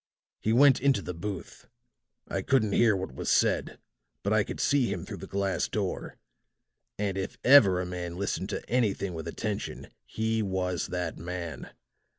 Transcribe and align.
"He 0.39 0.51
went 0.51 0.81
into 0.81 1.03
the 1.03 1.13
booth; 1.13 1.67
I 2.27 2.41
couldn't 2.41 2.71
hear 2.71 2.95
what 2.95 3.13
was 3.13 3.29
said, 3.29 3.77
but 4.23 4.33
I 4.33 4.43
could 4.43 4.59
see 4.59 4.91
him 4.91 5.05
through 5.05 5.19
the 5.19 5.27
glass 5.27 5.67
door; 5.67 6.17
and 6.97 7.19
if 7.19 7.37
ever 7.43 7.79
a 7.79 7.85
man 7.85 8.17
listened 8.17 8.49
to 8.49 8.67
anything 8.67 9.13
with 9.13 9.27
attention, 9.27 9.89
he 10.03 10.41
was 10.41 10.87
that 10.87 11.19
man. 11.19 11.69